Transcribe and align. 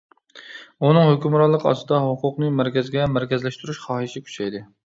ئۇنىڭ 0.87 1.05
ھۆكۈمرانلىقى 1.09 1.69
ئاستىدا، 1.73 2.01
ھوقۇقنى 2.07 2.51
مەركەزگە 2.63 3.07
مەركەزلەشتۈرۈش 3.19 3.83
خاھىشى 3.87 4.27
كۈچەيدى. 4.29 4.65